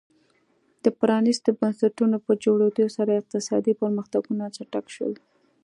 د 0.83 0.85
پرانیستو 0.99 1.49
بنسټونو 1.59 2.17
په 2.25 2.31
جوړېدو 2.43 2.85
سره 2.97 3.11
اقتصادي 3.21 3.73
پرمختګونه 3.81 4.43
چټک 4.55 4.85
شول. 4.95 5.13